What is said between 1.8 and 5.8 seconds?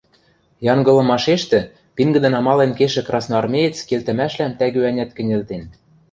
пингӹдӹн амален кешӹ красноармеец келтӹмӓшвлӓм тӓгӱ-ӓнят кӹньӹлтен...